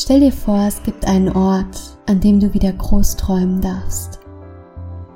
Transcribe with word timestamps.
Stell 0.00 0.20
dir 0.20 0.30
vor, 0.30 0.60
es 0.68 0.80
gibt 0.84 1.08
einen 1.08 1.28
Ort, 1.28 1.98
an 2.06 2.20
dem 2.20 2.38
du 2.38 2.54
wieder 2.54 2.72
groß 2.72 3.16
träumen 3.16 3.60
darfst. 3.60 4.20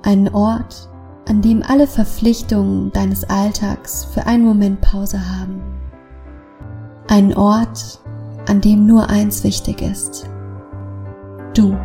Einen 0.03 0.29
Ort, 0.31 0.89
an 1.29 1.41
dem 1.41 1.63
alle 1.63 1.87
Verpflichtungen 1.87 2.91
deines 2.91 3.23
Alltags 3.23 4.05
für 4.13 4.27
einen 4.27 4.45
Moment 4.45 4.81
Pause 4.81 5.21
haben. 5.21 5.63
Einen 7.07 7.33
Ort, 7.33 8.01
an 8.49 8.61
dem 8.61 8.85
nur 8.85 9.09
eins 9.09 9.45
wichtig 9.45 9.83
ist. 9.83 10.29
Du. 11.55 11.77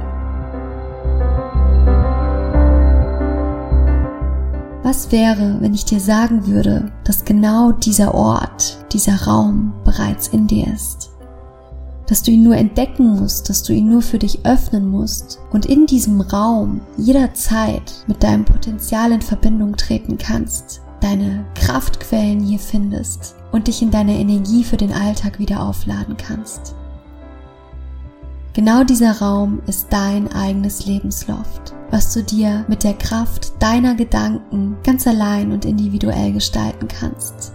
Was 4.82 5.12
wäre, 5.12 5.58
wenn 5.60 5.76
ich 5.76 5.86
dir 5.86 6.00
sagen 6.00 6.48
würde, 6.48 6.92
dass 7.04 7.26
genau 7.26 7.74
dieser 7.74 8.16
Ort, 8.16 8.84
dieser 8.92 9.28
Raum 9.28 9.74
bereits 9.84 10.30
in 10.30 10.48
dir 10.48 10.66
ist? 10.74 11.12
Dass 12.08 12.24
du 12.24 12.32
ihn 12.32 12.44
nur 12.44 12.56
entdecken 12.56 13.20
musst, 13.20 13.50
dass 13.50 13.64
du 13.64 13.74
ihn 13.74 13.90
nur 13.90 14.02
für 14.02 14.18
dich 14.18 14.46
öffnen 14.46 14.88
musst 14.90 15.40
und 15.52 15.66
in 15.66 15.86
diesem 15.86 16.22
Raum 16.22 16.82
jederzeit 16.98 17.94
mit 18.08 18.24
deinem 18.24 18.46
Potenzial 18.46 19.12
in 19.12 19.22
Verbindung 19.22 19.76
treten 19.76 20.18
kannst, 20.18 20.82
deine 21.02 21.46
Kraftquellen 21.56 22.40
hier 22.40 22.60
findest 22.60 23.36
und 23.52 23.68
dich 23.68 23.82
in 23.82 23.92
deiner 23.92 24.14
Energie 24.14 24.64
für 24.64 24.78
den 24.78 24.94
Alltag 24.94 25.40
wieder 25.40 25.62
aufladen 25.62 26.16
kannst. 26.18 26.76
Genau 28.54 28.84
dieser 28.84 29.20
Raum 29.20 29.62
ist 29.68 29.88
dein 29.92 30.32
eigenes 30.32 30.86
Lebensloft 30.86 31.76
was 31.92 32.14
du 32.14 32.24
dir 32.24 32.66
mit 32.68 32.84
der 32.84 32.94
Kraft 32.94 33.54
deiner 33.62 33.96
Gedanken 33.96 34.78
ganz 34.84 35.08
allein 35.08 35.52
und 35.52 35.66
individuell 35.66 36.34
gestalten 36.34 36.88
kannst. 36.88 37.54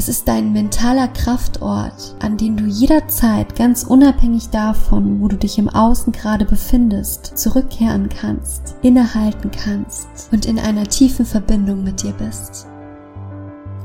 Es 0.00 0.08
ist 0.08 0.28
dein 0.28 0.54
mentaler 0.54 1.08
Kraftort, 1.08 2.16
an 2.20 2.38
den 2.38 2.56
du 2.56 2.64
jederzeit 2.64 3.54
ganz 3.54 3.82
unabhängig 3.82 4.48
davon, 4.48 5.20
wo 5.20 5.28
du 5.28 5.36
dich 5.36 5.58
im 5.58 5.68
Außen 5.68 6.10
gerade 6.14 6.46
befindest, 6.46 7.36
zurückkehren 7.36 8.08
kannst, 8.08 8.76
innehalten 8.80 9.50
kannst 9.50 10.08
und 10.32 10.46
in 10.46 10.58
einer 10.58 10.84
tiefen 10.84 11.26
Verbindung 11.26 11.84
mit 11.84 12.02
dir 12.02 12.12
bist. 12.12 12.66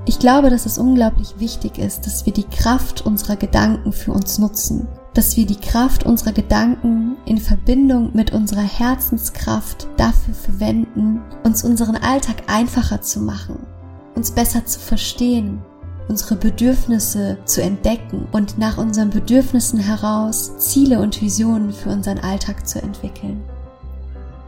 Ich 0.06 0.18
glaube, 0.18 0.50
dass 0.50 0.66
es 0.66 0.78
unglaublich 0.78 1.36
wichtig 1.40 1.80
ist, 1.80 2.06
dass 2.06 2.26
wir 2.26 2.32
die 2.32 2.44
Kraft 2.44 3.06
unserer 3.06 3.36
Gedanken 3.36 3.92
für 3.92 4.14
uns 4.14 4.40
nutzen 4.40 4.88
dass 5.14 5.38
wir 5.38 5.46
die 5.46 5.56
Kraft 5.56 6.06
unserer 6.06 6.34
Gedanken 6.34 7.16
in 7.26 7.38
Verbindung 7.38 8.12
mit 8.14 8.34
unserer 8.34 8.64
Herzenskraft 8.64 9.88
dafür 9.96 10.34
verwenden, 10.34 11.22
uns 11.46 11.64
unseren 11.64 11.96
Alltag 11.96 12.44
einfacher 12.48 13.02
zu 13.02 13.22
machen, 13.22 13.58
uns 14.14 14.32
besser 14.32 14.66
zu 14.66 14.78
verstehen, 14.78 15.62
unsere 16.08 16.36
Bedürfnisse 16.36 17.38
zu 17.46 17.62
entdecken 17.62 18.28
und 18.32 18.58
nach 18.58 18.78
unseren 18.78 19.10
Bedürfnissen 19.10 19.80
heraus 19.80 20.58
Ziele 20.58 21.00
und 21.00 21.22
Visionen 21.22 21.74
für 21.74 21.90
unseren 21.90 22.20
Alltag 22.20 22.68
zu 22.68 22.82
entwickeln. 22.82 23.42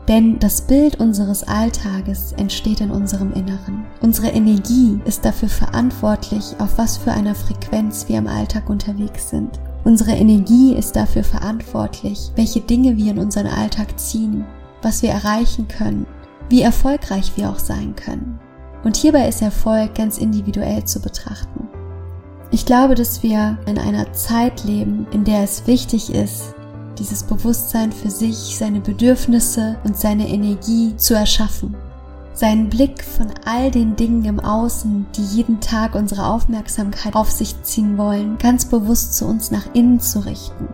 Denn 0.08 0.40
das 0.40 0.62
Bild 0.62 1.02
unseres 1.02 1.44
Alltages 1.44 2.32
entsteht 2.34 2.80
in 2.80 2.92
unserem 2.92 3.34
Inneren. 3.34 3.86
Unsere 4.00 4.30
Energie 4.30 5.00
ist 5.04 5.26
dafür 5.26 5.50
verantwortlich, 5.50 6.56
auf 6.60 6.78
was 6.78 6.96
für 6.96 7.12
einer 7.12 7.36
Frequenz 7.36 8.08
wir 8.08 8.18
im 8.18 8.28
Alltag 8.28 8.70
unterwegs 8.70 9.30
sind. 9.30 9.60
Unsere 9.84 10.12
Energie 10.12 10.74
ist 10.74 10.96
dafür 10.96 11.24
verantwortlich, 11.24 12.32
welche 12.36 12.62
Dinge 12.62 12.96
wir 12.96 13.12
in 13.12 13.20
unseren 13.20 13.48
Alltag 13.48 14.00
ziehen, 14.00 14.46
was 14.82 15.02
wir 15.02 15.10
erreichen 15.10 15.68
können, 15.68 16.06
wie 16.50 16.62
erfolgreich 16.62 17.34
wir 17.36 17.50
auch 17.50 17.60
sein 17.60 17.96
können. 17.96 18.40
Und 18.84 18.98
hierbei 18.98 19.28
ist 19.28 19.42
Erfolg 19.42 19.96
ganz 19.96 20.18
individuell 20.18 20.84
zu 20.86 21.00
betrachten. 21.02 21.68
Ich 22.52 22.66
glaube, 22.66 22.96
dass 22.96 23.24
wir 23.24 23.58
in 23.66 23.78
einer 23.78 24.14
Zeit 24.14 24.64
leben, 24.64 25.08
in 25.12 25.24
der 25.24 25.44
es 25.44 25.68
wichtig 25.68 26.14
ist, 26.14 26.54
dieses 26.98 27.24
Bewusstsein 27.24 27.92
für 27.92 28.10
sich, 28.10 28.56
seine 28.58 28.80
Bedürfnisse 28.80 29.78
und 29.84 29.98
seine 29.98 30.28
Energie 30.30 30.96
zu 30.96 31.14
erschaffen 31.14 31.76
seinen 32.38 32.70
Blick 32.70 33.04
von 33.04 33.28
all 33.46 33.72
den 33.72 33.96
Dingen 33.96 34.24
im 34.26 34.40
Außen, 34.40 35.08
die 35.16 35.24
jeden 35.24 35.60
Tag 35.60 35.96
unsere 35.96 36.28
Aufmerksamkeit 36.28 37.16
auf 37.16 37.32
sich 37.32 37.64
ziehen 37.64 37.98
wollen, 37.98 38.38
ganz 38.38 38.66
bewusst 38.66 39.16
zu 39.16 39.26
uns 39.26 39.50
nach 39.50 39.66
innen 39.74 40.00
zu 40.00 40.20
richten. 40.20 40.68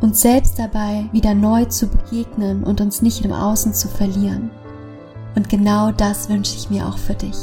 Uns 0.00 0.20
selbst 0.20 0.60
dabei 0.60 1.08
wieder 1.10 1.34
neu 1.34 1.64
zu 1.64 1.88
begegnen 1.88 2.62
und 2.62 2.80
uns 2.80 3.02
nicht 3.02 3.24
im 3.24 3.32
Außen 3.32 3.74
zu 3.74 3.88
verlieren. 3.88 4.50
Und 5.38 5.48
genau 5.48 5.92
das 5.92 6.28
wünsche 6.28 6.56
ich 6.56 6.68
mir 6.68 6.84
auch 6.88 6.98
für 6.98 7.14
dich. 7.14 7.36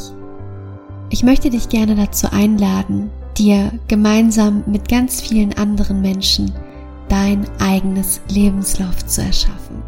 Ich 1.12 1.24
möchte 1.24 1.50
dich 1.50 1.70
gerne 1.70 1.96
dazu 1.96 2.30
einladen, 2.30 3.10
dir 3.38 3.72
gemeinsam 3.88 4.66
mit 4.66 4.90
ganz 4.90 5.22
vielen 5.22 5.54
anderen 5.54 6.02
Menschen 6.02 6.52
dein 7.08 7.48
eigenes 7.62 8.20
Lebenslauf 8.28 9.06
zu 9.06 9.22
erschaffen 9.22 9.82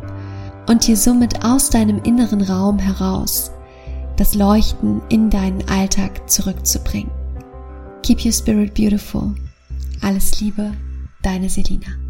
und 0.70 0.88
dir 0.88 0.96
somit 0.96 1.44
aus 1.44 1.70
deinem 1.70 2.02
inneren 2.04 2.40
Raum 2.44 2.80
heraus 2.80 3.52
das 4.16 4.36
Leuchten 4.36 5.02
in 5.10 5.30
deinen 5.30 5.68
Alltag 5.68 6.30
zurückzubringen. 6.30 7.12
Keep 8.04 8.24
your 8.24 8.32
spirit 8.32 8.74
beautiful. 8.74 9.36
Alles 10.02 10.40
Liebe, 10.40 10.72
deine 11.24 11.50
Selina. 11.50 12.07